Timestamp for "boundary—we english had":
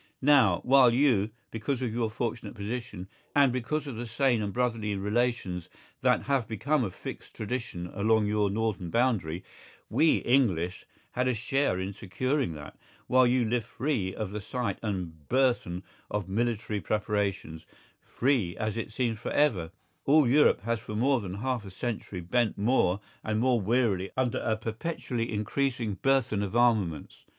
8.89-11.27